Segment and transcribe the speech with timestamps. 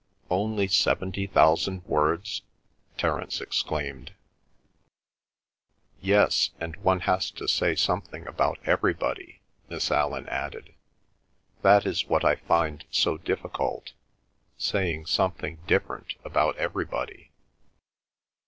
[0.31, 2.41] "Only seventy thousand words!"
[2.97, 4.15] Terence exclaimed.
[6.01, 10.73] "Yes, and one has to say something about everybody," Miss Allan added.
[11.61, 13.93] "That is what I find so difficult,
[14.57, 17.29] saying something different about everybody."